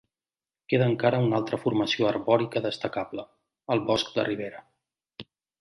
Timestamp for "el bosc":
3.77-4.13